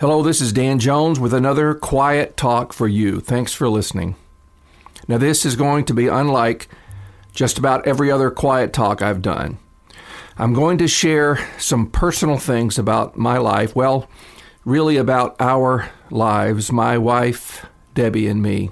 Hello, 0.00 0.22
this 0.22 0.40
is 0.40 0.52
Dan 0.52 0.78
Jones 0.78 1.18
with 1.18 1.34
another 1.34 1.74
quiet 1.74 2.36
talk 2.36 2.72
for 2.72 2.86
you. 2.86 3.18
Thanks 3.18 3.52
for 3.52 3.68
listening. 3.68 4.14
Now, 5.08 5.18
this 5.18 5.44
is 5.44 5.56
going 5.56 5.86
to 5.86 5.92
be 5.92 6.06
unlike 6.06 6.68
just 7.32 7.58
about 7.58 7.84
every 7.84 8.08
other 8.08 8.30
quiet 8.30 8.72
talk 8.72 9.02
I've 9.02 9.22
done. 9.22 9.58
I'm 10.36 10.54
going 10.54 10.78
to 10.78 10.86
share 10.86 11.44
some 11.58 11.90
personal 11.90 12.38
things 12.38 12.78
about 12.78 13.16
my 13.16 13.38
life. 13.38 13.74
Well, 13.74 14.08
really 14.64 14.96
about 14.96 15.34
our 15.40 15.90
lives, 16.12 16.70
my 16.70 16.96
wife, 16.96 17.66
Debbie, 17.94 18.28
and 18.28 18.40
me. 18.40 18.70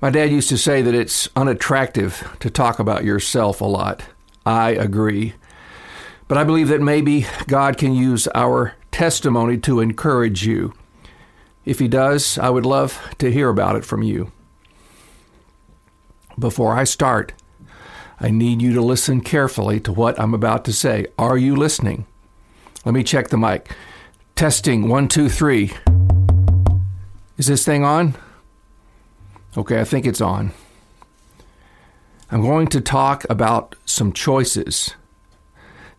My 0.00 0.10
dad 0.10 0.32
used 0.32 0.48
to 0.48 0.58
say 0.58 0.82
that 0.82 0.96
it's 0.96 1.28
unattractive 1.36 2.36
to 2.40 2.50
talk 2.50 2.80
about 2.80 3.04
yourself 3.04 3.60
a 3.60 3.66
lot. 3.66 4.02
I 4.44 4.70
agree. 4.70 5.34
But 6.26 6.38
I 6.38 6.42
believe 6.42 6.66
that 6.68 6.80
maybe 6.80 7.24
God 7.46 7.78
can 7.78 7.94
use 7.94 8.26
our 8.34 8.74
testimony 8.98 9.56
to 9.56 9.78
encourage 9.78 10.44
you. 10.44 10.74
If 11.64 11.78
He 11.78 11.86
does, 11.86 12.36
I 12.36 12.50
would 12.50 12.66
love 12.66 13.14
to 13.18 13.30
hear 13.30 13.48
about 13.48 13.76
it 13.76 13.84
from 13.84 14.02
you. 14.02 14.32
Before 16.36 16.74
I 16.74 16.82
start, 16.82 17.32
I 18.18 18.30
need 18.30 18.60
you 18.60 18.72
to 18.72 18.80
listen 18.80 19.20
carefully 19.20 19.78
to 19.80 19.92
what 19.92 20.18
I'm 20.18 20.34
about 20.34 20.64
to 20.64 20.72
say. 20.72 21.06
Are 21.16 21.38
you 21.38 21.54
listening? 21.54 22.06
Let 22.84 22.92
me 22.92 23.04
check 23.04 23.28
the 23.28 23.38
mic. 23.38 23.70
Testing 24.34 24.88
one, 24.88 25.06
two, 25.06 25.28
three. 25.28 25.72
Is 27.36 27.46
this 27.46 27.64
thing 27.64 27.84
on? 27.84 28.16
Okay, 29.56 29.80
I 29.80 29.84
think 29.84 30.06
it's 30.06 30.20
on. 30.20 30.50
I'm 32.32 32.42
going 32.42 32.66
to 32.66 32.80
talk 32.80 33.24
about 33.30 33.76
some 33.84 34.12
choices 34.12 34.96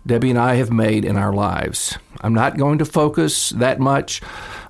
Debbie 0.09 0.31
and 0.31 0.39
I 0.39 0.55
have 0.55 0.71
made 0.71 1.05
in 1.05 1.17
our 1.17 1.31
lives. 1.31 1.95
I'm 2.21 2.33
not 2.33 2.57
going 2.57 2.79
to 2.79 2.85
focus 2.85 3.51
that 3.51 3.79
much 3.79 4.23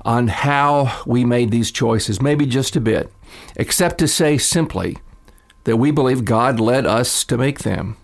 on 0.03 0.27
how 0.27 1.01
we 1.05 1.23
made 1.23 1.49
these 1.49 1.71
choices, 1.71 2.21
maybe 2.21 2.45
just 2.45 2.75
a 2.75 2.81
bit, 2.81 3.09
except 3.55 3.99
to 3.99 4.07
say 4.07 4.37
simply 4.37 4.97
that 5.63 5.77
we 5.77 5.91
believe 5.91 6.25
God 6.25 6.59
led 6.59 6.85
us 6.85 7.23
to 7.23 7.37
make 7.37 7.59
them. 7.59 7.95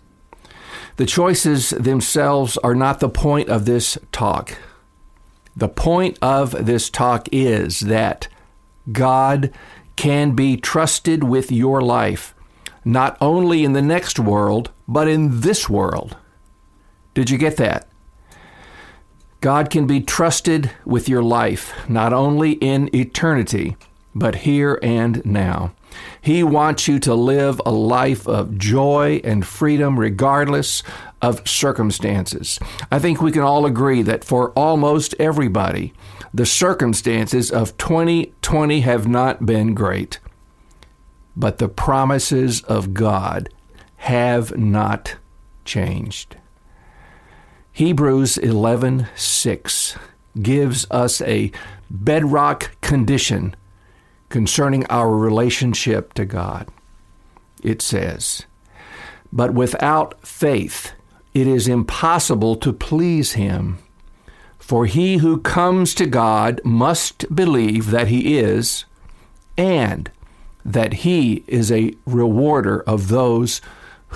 The 0.95 1.05
choices 1.05 1.72
themselves 1.72 2.58
are 2.59 2.73
not 2.73 3.02
the 3.02 3.09
point 3.09 3.49
of 3.49 3.66
this 3.66 3.97
talk. 4.14 4.58
The 5.58 5.67
point 5.67 6.17
of 6.22 6.66
this 6.66 6.89
talk 6.89 7.27
is 7.33 7.81
that 7.81 8.30
God 8.94 9.52
can 9.97 10.36
be 10.36 10.55
trusted 10.55 11.25
with 11.25 11.52
your 11.52 11.81
life, 11.81 12.33
not 12.86 13.17
only 13.20 13.66
in 13.66 13.73
the 13.73 13.81
next 13.81 14.20
world, 14.20 14.72
but 14.88 15.09
in 15.09 15.42
this 15.42 15.70
world. 15.70 16.16
Did 17.16 17.31
you 17.31 17.39
get 17.39 17.58
that? 17.58 17.88
God 19.39 19.69
can 19.69 19.88
be 19.88 20.02
trusted 20.02 20.71
with 20.85 21.08
your 21.08 21.23
life, 21.23 21.73
not 21.89 22.13
only 22.13 22.53
in 22.53 22.94
eternity, 22.95 23.77
but 24.13 24.35
here 24.35 24.80
and 24.83 25.25
now. 25.25 25.73
He 26.19 26.43
wants 26.43 26.88
you 26.88 26.99
to 26.99 27.13
live 27.13 27.61
a 27.66 27.71
life 27.71 28.27
of 28.27 28.58
joy 28.58 29.21
and 29.23 29.45
freedom 29.45 29.97
regardless 29.97 30.83
of 31.21 31.47
circumstances. 31.47 32.59
I 32.91 32.99
think 32.99 33.21
we 33.21 33.31
can 33.31 33.43
all 33.43 33.66
agree 33.66 34.02
that 34.02 34.25
for 34.25 34.52
almost 34.52 35.16
everybody, 35.17 35.93
the 36.33 36.45
circumstances 36.45 37.49
of 37.49 37.77
2020 37.77 38.81
have 38.81 39.08
not 39.08 39.45
been 39.45 39.73
great. 39.73 40.19
But 41.38 41.59
the 41.59 41.69
promises 41.69 42.61
of 42.63 42.93
God 42.93 43.49
have 43.97 44.58
not 44.58 45.16
changed. 45.63 46.36
Hebrews 47.76 48.38
11:6 48.38 49.98
gives 50.42 50.88
us 50.90 51.20
a 51.20 51.52
bedrock 51.92 52.72
condition 52.80 53.54
concerning 54.30 54.86
our 54.86 55.12
relationship 55.12 56.14
to 56.14 56.23
God. 56.23 56.70
It 57.62 57.82
says, 57.82 58.44
"But 59.33 59.54
without 59.54 60.26
faith 60.26 60.94
it 61.33 61.48
is 61.48 61.67
impossible 61.67 62.55
to 62.55 62.72
please 62.72 63.33
him, 63.33 63.80
for 64.58 64.86
he 64.86 65.17
who 65.17 65.39
comes 65.39 65.94
to 65.95 66.05
God 66.05 66.61
must 66.64 67.26
believe 67.36 67.92
that 67.92 68.08
he 68.08 68.38
is 68.38 68.86
and 69.58 70.10
that 70.64 71.04
he 71.04 71.44
is 71.45 71.73
a 71.73 71.94
rewarder 72.05 72.86
of 72.88 73.10
those 73.10 73.60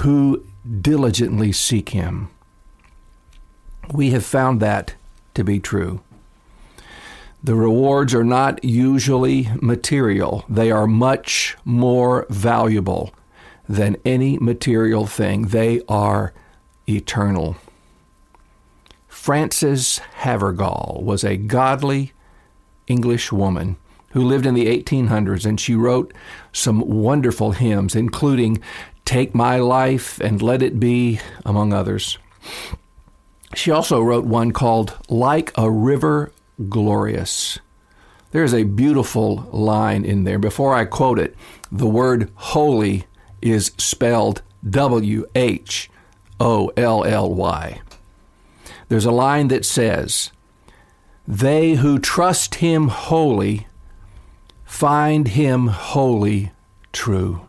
who 0.03 0.43
diligently 0.81 1.51
seek 1.51 1.89
him." 1.89 2.29
We 3.91 4.11
have 4.11 4.25
found 4.25 4.59
that 4.59 4.95
to 5.33 5.43
be 5.43 5.59
true. 5.59 6.01
The 7.43 7.55
rewards 7.55 8.13
are 8.13 8.23
not 8.23 8.63
usually 8.63 9.49
material, 9.61 10.43
they 10.49 10.71
are 10.71 10.87
much 10.87 11.57
more 11.63 12.25
valuable 12.29 13.13
than 13.67 13.95
any 14.03 14.37
material 14.39 15.05
thing. 15.05 15.43
They 15.43 15.81
are 15.87 16.33
eternal. 16.87 17.55
Frances 19.07 19.99
Havergal 20.17 21.01
was 21.03 21.23
a 21.23 21.37
godly 21.37 22.13
English 22.87 23.31
woman 23.31 23.77
who 24.11 24.23
lived 24.23 24.45
in 24.45 24.55
the 24.55 24.65
1800s, 24.65 25.45
and 25.45 25.59
she 25.59 25.75
wrote 25.75 26.13
some 26.51 26.81
wonderful 26.81 27.51
hymns, 27.51 27.95
including 27.95 28.59
Take 29.05 29.35
My 29.35 29.57
Life 29.59 30.19
and 30.19 30.41
Let 30.41 30.63
It 30.63 30.79
Be, 30.79 31.19
among 31.45 31.73
others. 31.73 32.17
She 33.55 33.71
also 33.71 34.01
wrote 34.01 34.25
one 34.25 34.51
called 34.51 34.97
Like 35.09 35.51
a 35.55 35.69
River 35.69 36.31
Glorious. 36.69 37.59
There's 38.31 38.53
a 38.53 38.63
beautiful 38.63 39.47
line 39.51 40.05
in 40.05 40.23
there. 40.23 40.37
Before 40.39 40.75
I 40.75 40.85
quote 40.85 41.17
it, 41.17 41.35
the 41.71 41.87
word 41.87 42.31
wholly 42.35 43.05
is 43.41 43.71
spelled 43.77 44.41
W 44.69 45.25
H 45.35 45.89
O 46.39 46.71
L 46.77 47.03
L 47.03 47.33
Y. 47.33 47.81
There's 48.87 49.05
a 49.05 49.11
line 49.11 49.47
that 49.47 49.65
says, 49.65 50.31
They 51.27 51.73
who 51.75 51.97
trust 51.97 52.55
him 52.55 52.89
wholly 52.89 53.67
find 54.69 55.29
him 55.29 55.67
wholly 55.67 56.51
true. 56.93 57.48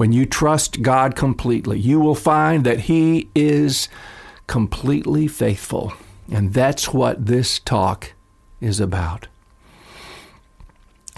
When 0.00 0.12
you 0.12 0.24
trust 0.24 0.80
God 0.80 1.14
completely, 1.14 1.78
you 1.78 2.00
will 2.00 2.14
find 2.14 2.64
that 2.64 2.80
He 2.80 3.28
is 3.34 3.90
completely 4.46 5.28
faithful. 5.28 5.92
And 6.32 6.54
that's 6.54 6.94
what 6.94 7.26
this 7.26 7.58
talk 7.58 8.14
is 8.62 8.80
about. 8.80 9.28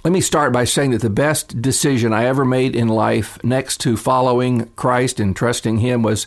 Let 0.02 0.12
me 0.12 0.20
start 0.20 0.52
by 0.52 0.64
saying 0.64 0.90
that 0.90 1.00
the 1.00 1.10
best 1.10 1.62
decision 1.62 2.12
I 2.12 2.24
ever 2.24 2.44
made 2.44 2.74
in 2.74 2.88
life, 2.88 3.38
next 3.44 3.78
to 3.82 3.96
following 3.96 4.68
Christ 4.74 5.20
and 5.20 5.36
trusting 5.36 5.78
Him, 5.78 6.02
was 6.02 6.26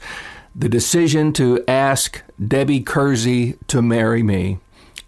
the 0.55 0.69
decision 0.69 1.33
to 1.33 1.61
ask 1.67 2.23
Debbie 2.41 2.83
Kersey 2.83 3.57
to 3.67 3.81
marry 3.81 4.23
me. 4.23 4.59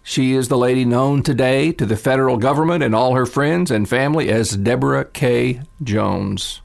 She 0.02 0.34
is 0.34 0.48
the 0.48 0.58
lady 0.58 0.84
known 0.84 1.22
today 1.22 1.72
to 1.72 1.86
the 1.86 1.96
federal 1.96 2.36
government 2.36 2.84
and 2.84 2.94
all 2.94 3.14
her 3.14 3.24
friends 3.24 3.70
and 3.70 3.88
family 3.88 4.28
as 4.28 4.54
Deborah 4.54 5.06
K. 5.06 5.62
Jones. 5.82 6.60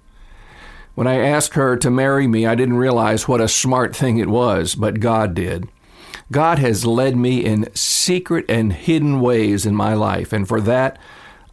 When 0.96 1.08
I 1.08 1.16
asked 1.16 1.56
her 1.56 1.76
to 1.78 1.90
marry 1.90 2.28
me, 2.28 2.46
I 2.46 2.54
didn't 2.54 2.78
realize 2.78 3.28
what 3.28 3.42
a 3.42 3.48
smart 3.48 3.96
thing 3.96 4.18
it 4.18 4.30
was, 4.30 4.76
but 4.76 5.00
God 5.00 5.34
did. 5.34 5.68
God 6.32 6.60
has 6.60 6.86
led 6.86 7.16
me 7.16 7.44
in 7.44 7.74
secret 7.76 8.46
and 8.48 8.72
hidden 8.72 9.20
ways 9.20 9.66
in 9.66 9.76
my 9.76 9.96
life, 9.96 10.32
and 10.32 10.48
for 10.48 10.62
that, 10.62 11.00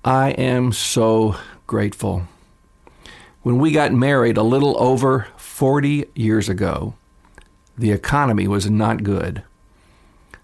I 0.04 0.30
am 0.32 0.72
so 0.72 1.36
grateful. 1.66 2.28
When 3.42 3.58
we 3.58 3.72
got 3.72 3.92
married 3.92 4.36
a 4.36 4.42
little 4.42 4.76
over 4.78 5.28
40 5.38 6.06
years 6.14 6.50
ago, 6.50 6.94
the 7.78 7.92
economy 7.92 8.46
was 8.46 8.70
not 8.70 9.02
good. 9.02 9.42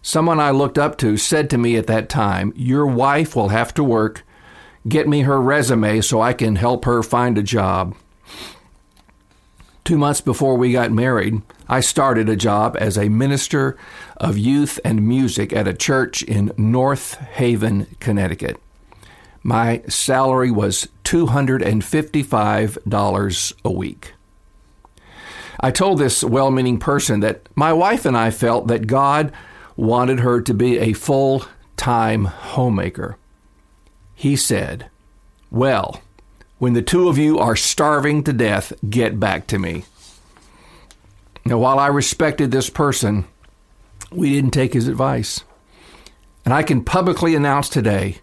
Someone 0.01 0.41
I 0.41 0.53
looked 0.53 0.79
up 0.79 0.97
to 0.99 1.19
said 1.19 1.51
to 1.51 1.59
me 1.59 1.77
at 1.77 1.87
that 1.89 2.09
time, 2.09 2.53
Your 2.57 2.87
wife 2.87 3.37
will 3.37 3.49
have 3.49 3.75
to 3.75 3.85
work. 3.85 4.25
Get 4.89 5.09
me 5.09 5.23
her 5.23 5.41
resume 5.41 6.01
so 6.01 6.23
I 6.23 6.33
can 6.33 6.57
help 6.57 6.87
her 6.87 7.03
find 7.03 7.37
a 7.37 7.43
job. 7.43 7.95
Two 9.87 9.97
months 9.97 10.21
before 10.21 10.57
we 10.57 10.73
got 10.73 10.91
married, 10.91 11.41
I 11.69 11.79
started 11.79 12.29
a 12.29 12.35
job 12.35 12.77
as 12.81 12.99
a 12.99 13.09
minister 13.09 13.79
of 14.17 14.37
youth 14.37 14.81
and 14.85 15.07
music 15.07 15.53
at 15.53 15.69
a 15.69 15.75
church 15.75 16.25
in 16.25 16.51
North 16.57 17.15
Haven, 17.15 17.87
Connecticut. 18.01 18.61
My 19.45 19.85
salary 19.87 20.51
was 20.51 20.89
$255 21.05 23.53
a 23.65 23.71
week. 23.71 24.15
I 25.61 25.71
told 25.71 26.01
this 26.01 26.25
well 26.25 26.51
meaning 26.51 26.81
person 26.81 27.21
that 27.21 27.49
my 27.55 27.73
wife 27.73 28.05
and 28.05 28.17
I 28.17 28.33
felt 28.33 28.67
that 28.67 28.89
God 28.89 29.33
wanted 29.77 30.19
her 30.19 30.41
to 30.41 30.53
be 30.53 30.81
a 30.81 30.95
full 30.95 31.45
time 31.77 32.25
homemaker. 32.25 33.19
He 34.17 34.35
said, 34.35 34.91
Well, 35.49 36.03
when 36.59 36.73
the 36.73 36.83
two 36.83 37.09
of 37.09 37.19
you 37.19 37.39
are 37.39 37.57
starving 37.57 38.23
to 38.25 38.33
death, 38.33 38.73
get 38.89 39.21
back 39.21 39.47
to 39.49 39.59
me. 39.59 39.85
Now, 41.45 41.59
while 41.59 41.79
I 41.79 41.87
respected 41.89 42.51
this 42.51 42.71
person, 42.71 43.27
we 44.11 44.31
didn't 44.31 44.51
take 44.51 44.73
his 44.73 44.89
advice. 44.89 45.45
And 46.45 46.55
I 46.55 46.63
can 46.63 46.85
publicly 46.85 47.35
announce 47.35 47.69
today 47.69 48.19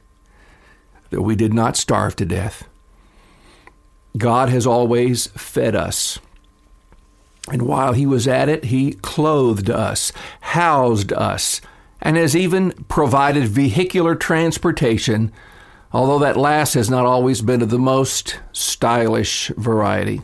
that 1.10 1.22
we 1.22 1.36
did 1.36 1.54
not 1.54 1.78
starve 1.78 2.16
to 2.18 2.26
death. 2.26 2.68
God 4.18 4.50
has 4.50 4.66
always 4.66 5.28
fed 5.28 5.76
us. 5.76 6.20
And 7.52 7.64
while 7.64 7.94
he 7.94 8.06
was 8.06 8.28
at 8.28 8.50
it, 8.50 8.66
he 8.66 8.94
clothed 8.94 9.70
us, 9.70 10.12
housed 10.42 11.12
us, 11.14 11.62
and 12.02 12.16
has 12.16 12.36
even 12.36 12.72
provided 12.88 13.48
vehicular 13.48 14.16
transportation, 14.16 15.32
although 15.94 16.19
that 16.19 16.36
last 16.36 16.74
has 16.74 16.90
not 16.90 17.06
always 17.06 17.42
been 17.42 17.62
of 17.62 17.69
the 17.69 17.80
most 17.80 18.40
stylish 18.51 19.50
variety. 19.50 20.22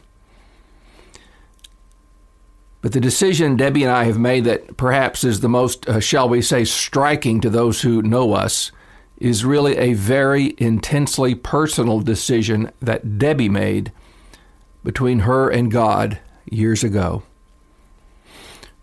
But 2.82 2.94
the 2.94 3.00
decision 3.00 3.56
Debbie 3.56 3.84
and 3.84 3.92
I 3.92 4.06
have 4.06 4.18
made 4.18 4.46
that 4.46 4.78
perhaps 4.78 5.24
is 5.24 5.42
the 5.42 5.50
most, 5.50 5.88
uh, 5.88 6.00
shall 6.00 6.28
we 6.28 6.42
say, 6.42 6.64
striking 6.64 7.42
to 7.42 7.50
those 7.50 7.82
who 7.82 8.02
know 8.02 8.34
us 8.34 8.72
is 9.18 9.44
really 9.44 9.78
a 9.78 9.94
very 9.94 10.56
intensely 10.58 11.36
personal 11.36 12.00
decision 12.00 12.72
that 12.82 13.18
Debbie 13.18 13.50
made 13.50 13.92
between 14.84 15.20
her 15.20 15.50
and 15.50 15.72
God 15.72 16.20
years 16.50 16.84
ago. 16.86 17.24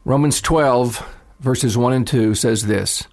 Romans 0.04 0.42
12, 0.42 1.04
verses 1.40 1.76
1 1.76 1.92
and 1.94 2.06
2 2.06 2.34
says 2.34 2.66
this 2.66 3.04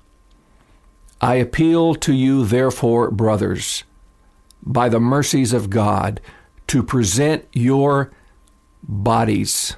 I 1.23 1.35
appeal 1.35 1.95
to 1.95 2.11
you, 2.11 2.43
therefore, 2.43 3.09
brothers, 3.09 3.85
by 4.61 4.89
the 4.89 4.99
mercies 4.99 5.53
of 5.53 5.69
God, 5.69 6.19
to 6.67 6.83
present 6.83 7.45
your 7.53 8.11
bodies 8.83 9.77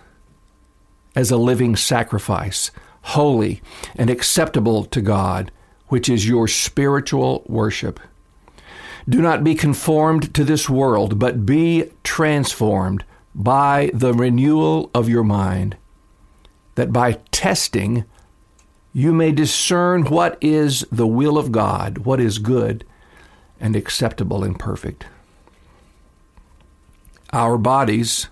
as 1.15 1.29
a 1.29 1.37
living 1.37 1.75
sacrifice, 1.75 2.71
holy 3.13 3.61
and 3.95 4.09
acceptable 4.09 4.85
to 4.85 5.03
God, 5.03 5.51
which 5.89 6.09
is 6.09 6.27
your 6.27 6.47
spiritual 6.47 7.43
worship. 7.45 7.99
Do 9.07 9.21
not 9.21 9.43
be 9.43 9.53
conformed 9.53 10.33
to 10.33 10.43
this 10.43 10.67
world, 10.67 11.19
but 11.19 11.45
be 11.45 11.91
transformed 12.03 13.05
by 13.35 13.91
the 13.93 14.15
renewal 14.15 14.89
of 14.95 15.07
your 15.07 15.23
mind, 15.23 15.77
that 16.73 16.91
by 16.91 17.19
testing 17.29 18.03
you 18.95 19.11
may 19.11 19.29
discern 19.29 20.05
what 20.05 20.37
is 20.39 20.85
the 20.89 21.05
will 21.05 21.37
of 21.37 21.51
God, 21.51 21.97
what 21.99 22.21
is 22.21 22.37
good 22.37 22.85
and 23.59 23.75
acceptable 23.75 24.41
and 24.41 24.57
perfect. 24.57 25.05
Our 27.33 27.57
bodies 27.57 28.29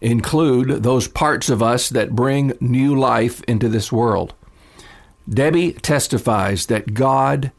include 0.00 0.82
those 0.82 1.08
parts 1.08 1.50
of 1.50 1.62
us 1.62 1.90
that 1.90 2.16
bring 2.16 2.54
new 2.58 2.98
life 2.98 3.42
into 3.44 3.68
this 3.68 3.92
world. 3.92 4.32
Debbie 5.28 5.74
testifies 5.74 6.64
that 6.66 6.94
God 6.94 7.52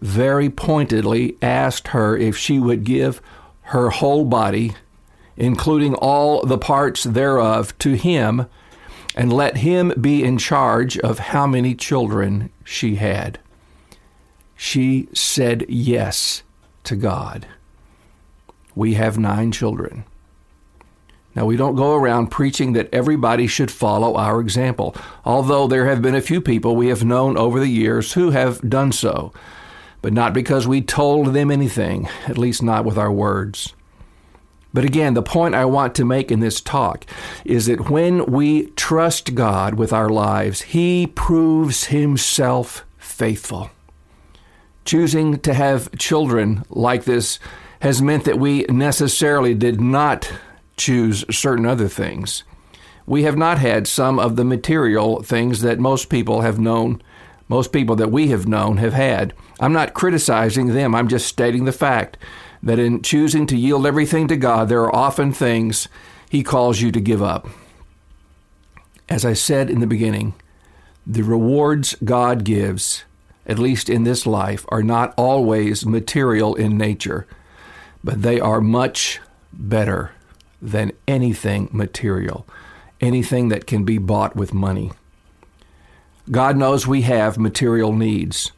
very 0.00 0.50
pointedly 0.50 1.36
asked 1.40 1.88
her 1.88 2.16
if 2.16 2.36
she 2.36 2.58
would 2.58 2.82
give 2.82 3.22
her 3.62 3.90
whole 3.90 4.24
body, 4.24 4.74
including 5.36 5.94
all 5.94 6.44
the 6.44 6.58
parts 6.58 7.04
thereof, 7.04 7.78
to 7.78 7.92
him 7.92 8.46
and 9.16 9.32
let 9.32 9.58
him 9.58 9.92
be 10.00 10.22
in 10.22 10.38
charge 10.38 10.98
of 10.98 11.18
how 11.18 11.46
many 11.46 11.74
children 11.74 12.50
she 12.64 12.96
had. 12.96 13.38
She 14.56 15.08
said 15.12 15.64
yes 15.68 16.42
to 16.84 16.96
God. 16.96 17.46
We 18.74 18.94
have 18.94 19.18
nine 19.18 19.52
children. 19.52 20.04
Now, 21.34 21.46
we 21.46 21.56
don't 21.56 21.76
go 21.76 21.94
around 21.94 22.28
preaching 22.28 22.72
that 22.72 22.92
everybody 22.92 23.46
should 23.46 23.70
follow 23.70 24.16
our 24.16 24.40
example, 24.40 24.96
although 25.24 25.68
there 25.68 25.86
have 25.86 26.02
been 26.02 26.14
a 26.16 26.20
few 26.20 26.40
people 26.40 26.74
we 26.74 26.88
have 26.88 27.04
known 27.04 27.36
over 27.36 27.60
the 27.60 27.68
years 27.68 28.14
who 28.14 28.30
have 28.30 28.68
done 28.68 28.90
so, 28.90 29.32
but 30.02 30.12
not 30.12 30.34
because 30.34 30.66
we 30.66 30.82
told 30.82 31.32
them 31.32 31.50
anything, 31.50 32.08
at 32.26 32.36
least 32.36 32.62
not 32.62 32.84
with 32.84 32.98
our 32.98 33.12
words. 33.12 33.74
But 34.72 34.84
again, 34.84 35.14
the 35.14 35.22
point 35.22 35.54
I 35.54 35.64
want 35.64 35.94
to 35.96 36.04
make 36.04 36.30
in 36.30 36.40
this 36.40 36.60
talk 36.60 37.04
is 37.44 37.66
that 37.66 37.90
when 37.90 38.24
we 38.26 38.66
trust 38.70 39.34
God 39.34 39.74
with 39.74 39.92
our 39.92 40.08
lives, 40.08 40.62
He 40.62 41.08
proves 41.08 41.86
Himself 41.86 42.84
faithful. 42.98 43.70
Choosing 44.84 45.40
to 45.40 45.54
have 45.54 45.90
children 45.98 46.64
like 46.70 47.04
this 47.04 47.38
has 47.80 48.00
meant 48.00 48.24
that 48.24 48.38
we 48.38 48.62
necessarily 48.68 49.54
did 49.54 49.80
not 49.80 50.30
choose 50.76 51.24
certain 51.30 51.66
other 51.66 51.88
things. 51.88 52.44
We 53.06 53.24
have 53.24 53.36
not 53.36 53.58
had 53.58 53.88
some 53.88 54.18
of 54.18 54.36
the 54.36 54.44
material 54.44 55.22
things 55.22 55.62
that 55.62 55.80
most 55.80 56.08
people 56.08 56.42
have 56.42 56.60
known, 56.60 57.02
most 57.48 57.72
people 57.72 57.96
that 57.96 58.12
we 58.12 58.28
have 58.28 58.46
known 58.46 58.76
have 58.76 58.92
had. 58.92 59.34
I'm 59.58 59.72
not 59.72 59.94
criticizing 59.94 60.68
them, 60.68 60.94
I'm 60.94 61.08
just 61.08 61.26
stating 61.26 61.64
the 61.64 61.72
fact 61.72 62.16
that 62.62 62.78
in 62.78 63.02
choosing 63.02 63.46
to 63.46 63.56
yield 63.56 63.86
everything 63.86 64.28
to 64.28 64.36
God, 64.36 64.68
there 64.68 64.82
are 64.82 64.94
often 64.94 65.32
things 65.32 65.88
He 66.28 66.42
calls 66.42 66.80
you 66.80 66.92
to 66.92 67.00
give 67.00 67.22
up. 67.22 67.48
As 69.08 69.24
I 69.24 69.32
said 69.32 69.70
in 69.70 69.80
the 69.80 69.86
beginning, 69.86 70.34
the 71.06 71.22
rewards 71.22 71.96
God 72.04 72.44
gives, 72.44 73.04
at 73.46 73.58
least 73.58 73.88
in 73.88 74.04
this 74.04 74.26
life, 74.26 74.64
are 74.68 74.82
not 74.82 75.14
always 75.16 75.84
material 75.84 76.54
in 76.54 76.76
nature, 76.76 77.26
but 78.04 78.22
they 78.22 78.38
are 78.38 78.60
much 78.60 79.20
better 79.52 80.12
than 80.62 80.92
anything 81.08 81.68
material, 81.72 82.46
anything 83.00 83.48
that 83.48 83.66
can 83.66 83.84
be 83.84 83.98
bought 83.98 84.36
with 84.36 84.54
money. 84.54 84.92
God 86.30 86.56
knows 86.56 86.86
we 86.86 87.02
have 87.02 87.38
material 87.38 87.92
needs. 87.92 88.52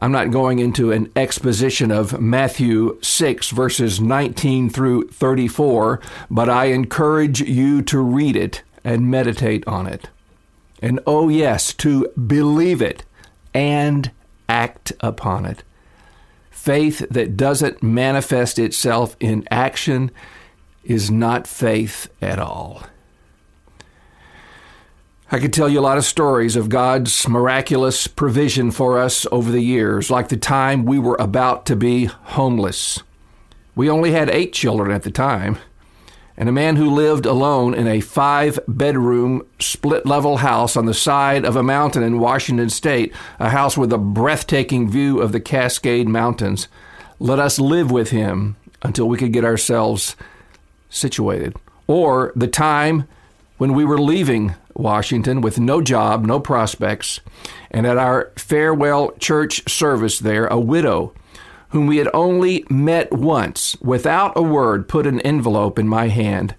I'm 0.00 0.12
not 0.12 0.30
going 0.30 0.60
into 0.60 0.92
an 0.92 1.10
exposition 1.16 1.90
of 1.90 2.20
Matthew 2.20 2.98
6, 3.02 3.50
verses 3.50 4.00
19 4.00 4.70
through 4.70 5.08
34, 5.08 6.00
but 6.30 6.48
I 6.48 6.66
encourage 6.66 7.40
you 7.40 7.82
to 7.82 7.98
read 7.98 8.36
it 8.36 8.62
and 8.84 9.10
meditate 9.10 9.66
on 9.66 9.86
it. 9.86 10.08
And 10.80 11.00
oh, 11.06 11.28
yes, 11.28 11.72
to 11.74 12.08
believe 12.10 12.80
it 12.80 13.04
and 13.52 14.12
act 14.48 14.92
upon 15.00 15.44
it. 15.44 15.64
Faith 16.50 17.04
that 17.10 17.36
doesn't 17.36 17.82
manifest 17.82 18.58
itself 18.58 19.16
in 19.18 19.46
action 19.50 20.12
is 20.84 21.10
not 21.10 21.46
faith 21.46 22.08
at 22.22 22.38
all. 22.38 22.84
I 25.30 25.38
could 25.38 25.52
tell 25.52 25.68
you 25.68 25.78
a 25.78 25.82
lot 25.82 25.98
of 25.98 26.06
stories 26.06 26.56
of 26.56 26.70
God's 26.70 27.28
miraculous 27.28 28.06
provision 28.06 28.70
for 28.70 28.98
us 28.98 29.26
over 29.30 29.52
the 29.52 29.60
years, 29.60 30.10
like 30.10 30.28
the 30.28 30.38
time 30.38 30.86
we 30.86 30.98
were 30.98 31.18
about 31.20 31.66
to 31.66 31.76
be 31.76 32.06
homeless. 32.06 33.02
We 33.74 33.90
only 33.90 34.12
had 34.12 34.30
eight 34.30 34.54
children 34.54 34.90
at 34.90 35.02
the 35.02 35.10
time, 35.10 35.58
and 36.38 36.48
a 36.48 36.52
man 36.52 36.76
who 36.76 36.88
lived 36.88 37.26
alone 37.26 37.74
in 37.74 37.86
a 37.86 38.00
five 38.00 38.58
bedroom, 38.66 39.46
split 39.60 40.06
level 40.06 40.38
house 40.38 40.78
on 40.78 40.86
the 40.86 40.94
side 40.94 41.44
of 41.44 41.56
a 41.56 41.62
mountain 41.62 42.02
in 42.02 42.20
Washington 42.20 42.70
state, 42.70 43.12
a 43.38 43.50
house 43.50 43.76
with 43.76 43.92
a 43.92 43.98
breathtaking 43.98 44.90
view 44.90 45.20
of 45.20 45.32
the 45.32 45.40
Cascade 45.40 46.08
Mountains, 46.08 46.68
let 47.18 47.38
us 47.38 47.58
live 47.58 47.90
with 47.90 48.12
him 48.12 48.56
until 48.80 49.06
we 49.06 49.18
could 49.18 49.34
get 49.34 49.44
ourselves 49.44 50.16
situated. 50.88 51.54
Or 51.86 52.32
the 52.34 52.48
time 52.48 53.06
when 53.58 53.74
we 53.74 53.84
were 53.84 54.00
leaving 54.00 54.54
Washington 54.78 55.40
with 55.40 55.58
no 55.58 55.82
job, 55.82 56.24
no 56.24 56.40
prospects, 56.40 57.20
and 57.70 57.86
at 57.86 57.98
our 57.98 58.32
farewell 58.36 59.12
church 59.18 59.68
service 59.70 60.18
there, 60.18 60.46
a 60.46 60.58
widow 60.58 61.12
whom 61.70 61.86
we 61.86 61.98
had 61.98 62.08
only 62.14 62.64
met 62.70 63.12
once, 63.12 63.76
without 63.82 64.32
a 64.36 64.42
word, 64.42 64.88
put 64.88 65.06
an 65.06 65.20
envelope 65.20 65.78
in 65.78 65.86
my 65.86 66.08
hand 66.08 66.54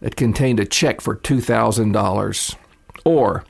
that 0.00 0.16
contained 0.16 0.60
a 0.60 0.66
check 0.66 1.00
for 1.00 1.16
$2,000. 1.16 2.56
Or 3.04 3.44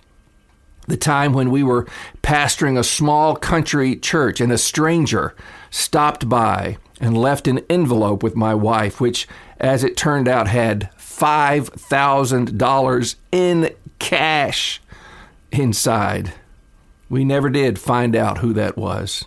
the 0.87 0.97
time 0.97 1.33
when 1.33 1.51
we 1.51 1.63
were 1.63 1.87
pastoring 2.23 2.79
a 2.79 2.85
small 2.85 3.35
country 3.35 3.97
church 3.97 4.41
and 4.41 4.53
a 4.53 4.59
stranger 4.59 5.35
stopped 5.71 6.29
by 6.29 6.77
and 7.01 7.19
left 7.19 7.49
an 7.49 7.61
envelope 7.69 8.23
with 8.23 8.37
my 8.37 8.55
wife, 8.55 9.01
which 9.01 9.27
as 9.59 9.83
it 9.83 9.97
turned 9.97 10.29
out, 10.29 10.47
had 10.47 10.91
$5,000 11.19 13.15
in 13.33 13.75
cash 13.99 14.81
inside. 15.53 16.33
We 17.09 17.25
never 17.25 17.51
did 17.51 17.79
find 17.79 18.17
out 18.17 18.39
who 18.39 18.53
that 18.55 18.77
was. 18.77 19.25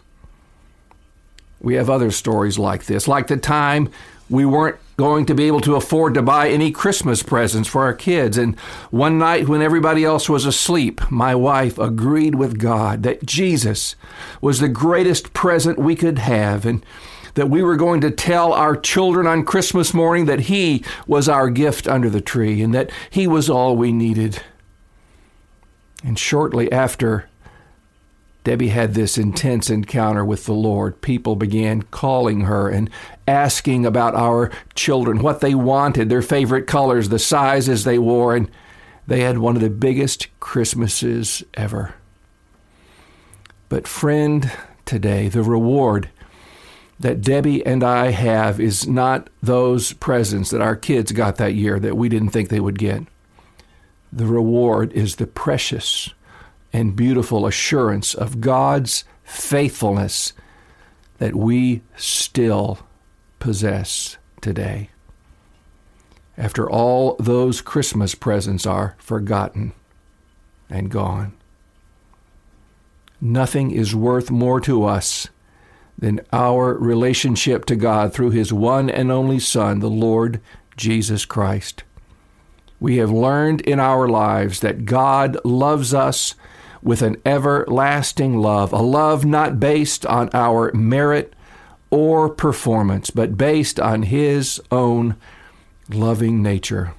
We 1.59 1.75
have 1.75 1.89
other 1.89 2.11
stories 2.11 2.59
like 2.59 2.85
this, 2.85 3.07
like 3.07 3.27
the 3.27 3.37
time 3.37 3.89
we 4.29 4.45
weren't 4.45 4.77
going 4.97 5.25
to 5.27 5.35
be 5.35 5.45
able 5.45 5.61
to 5.61 5.75
afford 5.75 6.13
to 6.15 6.21
buy 6.21 6.49
any 6.49 6.71
Christmas 6.71 7.23
presents 7.23 7.69
for 7.69 7.83
our 7.83 7.93
kids. 7.93 8.37
And 8.37 8.59
one 8.89 9.17
night 9.19 9.47
when 9.47 9.61
everybody 9.61 10.03
else 10.03 10.27
was 10.27 10.45
asleep, 10.45 10.99
my 11.11 11.35
wife 11.35 11.77
agreed 11.77 12.35
with 12.35 12.59
God 12.59 13.03
that 13.03 13.25
Jesus 13.25 13.95
was 14.41 14.59
the 14.59 14.67
greatest 14.67 15.33
present 15.33 15.79
we 15.79 15.95
could 15.95 16.17
have. 16.19 16.65
And 16.65 16.83
that 17.37 17.51
we 17.51 17.61
were 17.61 17.75
going 17.75 18.01
to 18.01 18.09
tell 18.09 18.51
our 18.51 18.75
children 18.75 19.27
on 19.27 19.45
Christmas 19.45 19.93
morning 19.93 20.25
that 20.25 20.41
He 20.41 20.83
was 21.05 21.29
our 21.29 21.51
gift 21.51 21.87
under 21.87 22.09
the 22.09 22.19
tree 22.19 22.63
and 22.63 22.73
that 22.73 22.89
He 23.11 23.27
was 23.27 23.47
all 23.47 23.77
we 23.77 23.91
needed. 23.91 24.41
And 26.03 26.17
shortly 26.17 26.71
after 26.71 27.29
Debbie 28.43 28.69
had 28.69 28.95
this 28.95 29.19
intense 29.19 29.69
encounter 29.69 30.25
with 30.25 30.45
the 30.45 30.53
Lord. 30.53 30.99
People 31.01 31.35
began 31.35 31.83
calling 31.83 32.41
her 32.41 32.69
and 32.69 32.89
asking 33.27 33.85
about 33.85 34.15
our 34.15 34.49
children, 34.73 35.19
what 35.19 35.39
they 35.39 35.53
wanted, 35.53 36.09
their 36.09 36.23
favorite 36.23 36.65
colors, 36.65 37.09
the 37.09 37.19
sizes 37.19 37.83
they 37.83 37.99
wore, 37.99 38.35
and 38.35 38.49
they 39.05 39.19
had 39.19 39.37
one 39.37 39.55
of 39.55 39.61
the 39.61 39.69
biggest 39.69 40.27
Christmases 40.39 41.43
ever. 41.53 41.93
But, 43.69 43.87
friend, 43.87 44.51
today, 44.85 45.27
the 45.27 45.43
reward 45.43 46.09
that 46.99 47.21
Debbie 47.21 47.65
and 47.65 47.83
I 47.83 48.11
have 48.11 48.59
is 48.59 48.87
not 48.87 49.29
those 49.41 49.93
presents 49.93 50.49
that 50.49 50.61
our 50.61 50.75
kids 50.75 51.11
got 51.11 51.37
that 51.37 51.53
year 51.53 51.79
that 51.79 51.97
we 51.97 52.09
didn't 52.09 52.29
think 52.29 52.49
they 52.49 52.59
would 52.59 52.79
get. 52.79 53.03
The 54.11 54.25
reward 54.25 54.93
is 54.93 55.15
the 55.15 55.27
precious 55.27 56.13
and 56.73 56.95
beautiful 56.95 57.45
assurance 57.45 58.13
of 58.13 58.41
God's 58.41 59.03
faithfulness 59.23 60.33
that 61.19 61.35
we 61.35 61.81
still 61.95 62.79
possess 63.39 64.17
today. 64.41 64.89
After 66.37 66.69
all 66.69 67.15
those 67.19 67.61
Christmas 67.61 68.15
presents 68.15 68.65
are 68.65 68.95
forgotten 68.99 69.73
and 70.69 70.89
gone. 70.89 71.33
Nothing 73.19 73.71
is 73.71 73.95
worth 73.95 74.29
more 74.29 74.61
to 74.61 74.83
us 74.83 75.29
than 75.97 76.21
our 76.31 76.75
relationship 76.75 77.65
to 77.65 77.75
God 77.75 78.13
through 78.13 78.31
His 78.31 78.53
one 78.53 78.89
and 78.89 79.11
only 79.11 79.39
Son, 79.39 79.79
the 79.79 79.89
Lord 79.89 80.39
Jesus 80.75 81.25
Christ. 81.25 81.83
We 82.79 82.97
have 82.97 83.11
learned 83.11 83.61
in 83.61 83.79
our 83.79 84.07
lives 84.07 84.59
that 84.59 84.85
God 84.85 85.37
loves 85.43 85.93
us 85.93 86.35
with 86.83 87.01
an 87.01 87.17
everlasting 87.25 88.37
love, 88.37 88.71
a 88.71 88.81
love 88.81 89.25
not 89.25 89.59
based 89.59 90.05
on 90.05 90.29
our 90.33 90.71
merit 90.73 91.33
or 91.89 92.29
performance, 92.29 93.09
but 93.09 93.37
based 93.37 93.79
on 93.79 94.03
His 94.03 94.61
own 94.71 95.15
loving 95.89 96.43
nature. 96.43 96.93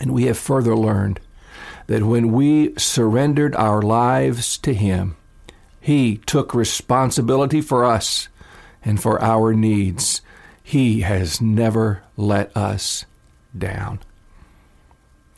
And 0.00 0.12
we 0.12 0.24
have 0.24 0.38
further 0.38 0.76
learned 0.76 1.20
that 1.86 2.02
when 2.02 2.32
we 2.32 2.74
surrendered 2.76 3.54
our 3.54 3.80
lives 3.80 4.58
to 4.58 4.74
Him, 4.74 5.16
He 5.86 6.16
took 6.26 6.52
responsibility 6.52 7.60
for 7.60 7.84
us 7.84 8.26
and 8.84 9.00
for 9.00 9.22
our 9.22 9.54
needs. 9.54 10.20
He 10.60 11.02
has 11.02 11.40
never 11.40 12.02
let 12.16 12.56
us 12.56 13.04
down. 13.56 14.00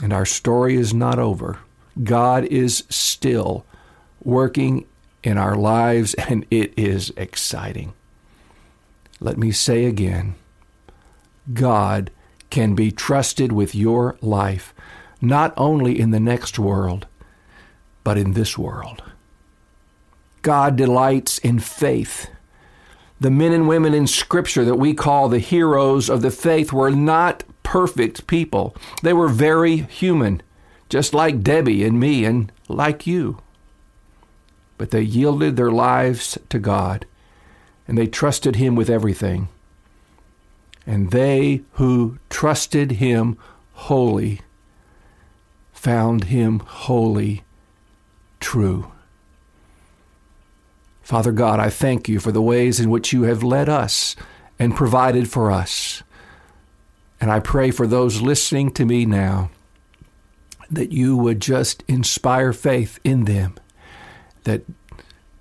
And 0.02 0.10
our 0.10 0.24
story 0.24 0.76
is 0.76 0.94
not 0.94 1.18
over. 1.18 1.58
God 2.02 2.46
is 2.46 2.84
still 2.88 3.66
working 4.22 4.86
in 5.22 5.36
our 5.36 5.54
lives, 5.54 6.14
and 6.14 6.46
it 6.50 6.72
is 6.78 7.12
exciting. 7.18 7.92
Let 9.20 9.36
me 9.36 9.52
say 9.52 9.84
again 9.84 10.34
God 11.52 12.10
can 12.48 12.74
be 12.74 12.90
trusted 12.90 13.52
with 13.52 13.74
your 13.74 14.16
life, 14.22 14.74
not 15.20 15.52
only 15.58 16.00
in 16.00 16.10
the 16.10 16.18
next 16.18 16.58
world, 16.58 17.06
but 18.02 18.16
in 18.16 18.32
this 18.32 18.56
world. 18.56 19.02
God 20.48 20.76
delights 20.76 21.36
in 21.36 21.58
faith. 21.58 22.30
The 23.20 23.30
men 23.30 23.52
and 23.52 23.68
women 23.68 23.92
in 23.92 24.06
Scripture 24.06 24.64
that 24.64 24.76
we 24.76 24.94
call 24.94 25.28
the 25.28 25.40
heroes 25.40 26.08
of 26.08 26.22
the 26.22 26.30
faith 26.30 26.72
were 26.72 26.90
not 26.90 27.44
perfect 27.62 28.26
people, 28.26 28.74
they 29.02 29.12
were 29.12 29.28
very 29.28 29.76
human 29.76 30.40
just 30.88 31.12
like 31.12 31.42
Debbie 31.42 31.84
and 31.84 32.00
me 32.00 32.24
and 32.24 32.50
like 32.66 33.06
you. 33.06 33.42
But 34.78 34.90
they 34.90 35.02
yielded 35.02 35.56
their 35.56 35.70
lives 35.70 36.38
to 36.48 36.58
God 36.58 37.04
and 37.86 37.98
they 37.98 38.06
trusted 38.06 38.56
Him 38.56 38.74
with 38.74 38.88
everything. 38.88 39.48
And 40.86 41.10
they 41.10 41.60
who 41.72 42.16
trusted 42.30 42.92
Him 42.92 43.36
wholly 43.74 44.40
found 45.74 46.24
Him 46.24 46.60
wholly 46.60 47.42
true. 48.40 48.92
Father 51.08 51.32
God, 51.32 51.58
I 51.58 51.70
thank 51.70 52.06
you 52.06 52.20
for 52.20 52.32
the 52.32 52.42
ways 52.42 52.78
in 52.78 52.90
which 52.90 53.14
you 53.14 53.22
have 53.22 53.42
led 53.42 53.66
us 53.66 54.14
and 54.58 54.76
provided 54.76 55.30
for 55.30 55.50
us. 55.50 56.02
And 57.18 57.30
I 57.30 57.40
pray 57.40 57.70
for 57.70 57.86
those 57.86 58.20
listening 58.20 58.72
to 58.72 58.84
me 58.84 59.06
now 59.06 59.48
that 60.70 60.92
you 60.92 61.16
would 61.16 61.40
just 61.40 61.82
inspire 61.88 62.52
faith 62.52 63.00
in 63.04 63.24
them, 63.24 63.54
that 64.44 64.64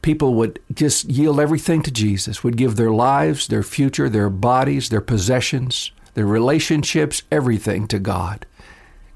people 0.01 0.35
would 0.35 0.61
just 0.73 1.09
yield 1.09 1.37
everything 1.37 1.81
to 1.81 1.91
Jesus, 1.91 2.45
would 2.45 2.55
give 2.55 2.77
their 2.77 2.91
lives, 2.91 3.47
their 3.47 3.61
future, 3.61 4.07
their 4.07 4.29
bodies, 4.29 4.87
their 4.87 5.01
possessions, 5.01 5.91
their 6.13 6.25
relationships, 6.25 7.23
everything 7.29 7.89
to 7.89 7.99
God, 7.99 8.45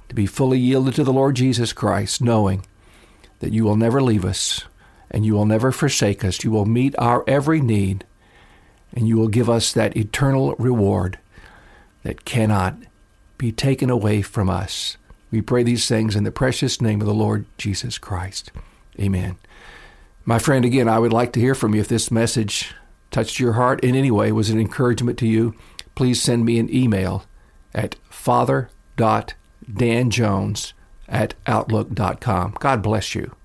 to 0.10 0.16
be 0.16 0.26
fully 0.26 0.60
yielded 0.60 0.96
to 0.96 1.06
the 1.06 1.14
Lord 1.14 1.38
Jesus 1.38 1.72
Christ, 1.72 2.22
knowing 2.22 2.66
that 3.40 3.54
you 3.54 3.64
will 3.64 3.78
never 3.78 4.02
leave 4.02 4.26
us 4.26 4.66
and 5.12 5.26
you 5.26 5.34
will 5.34 5.46
never 5.46 5.72
forsake 5.72 6.24
us. 6.24 6.44
You 6.44 6.52
will 6.52 6.66
meet 6.66 6.96
our 6.98 7.24
every 7.28 7.62
need 7.62 8.06
and 8.94 9.08
you 9.08 9.18
will 9.18 9.28
give 9.28 9.50
us 9.50 9.74
that 9.74 9.96
eternal 9.96 10.56
reward 10.56 11.20
that 12.04 12.26
cannot 12.26 12.76
be 13.38 13.52
taken 13.52 13.90
away 13.90 14.22
from 14.22 14.50
us. 14.50 14.98
We 15.30 15.42
pray 15.42 15.64
these 15.64 15.88
things 15.88 16.16
in 16.16 16.24
the 16.24 16.32
precious 16.32 16.82
name 16.82 17.02
of 17.02 17.08
the 17.08 17.14
Lord 17.14 17.46
Jesus 17.58 17.98
Christ. 17.98 18.52
Amen. 19.00 19.38
My 20.26 20.40
friend, 20.40 20.66
again, 20.66 20.90
I 20.90 21.00
would 21.00 21.14
like 21.14 21.32
to 21.34 21.40
hear 21.40 21.56
from 21.56 21.74
you 21.74 21.82
if 21.82 21.88
this 21.88 22.12
message 22.12 22.74
touched 23.12 23.40
your 23.40 23.54
heart 23.54 23.84
in 23.84 23.96
any 23.96 24.12
way, 24.12 24.32
was 24.32 24.50
an 24.50 24.60
encouragement 24.60 25.18
to 25.20 25.28
you. 25.28 25.56
Please 25.96 26.22
send 26.22 26.46
me 26.46 26.60
an 26.60 26.74
email 26.74 27.26
at 27.74 27.96
father.danjones 28.10 30.74
at 31.08 31.34
outlook.com. 31.48 32.56
God 32.60 32.82
bless 32.82 33.16
you. 33.16 33.36